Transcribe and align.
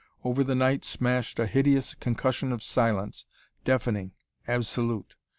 Over 0.23 0.43
the 0.43 0.55
night 0.55 0.83
smashed 0.83 1.37
a 1.37 1.45
hideous 1.45 1.93
concussion 1.93 2.51
of 2.51 2.63
silence, 2.63 3.27
deafening, 3.63 4.13
absolute. 4.47 5.15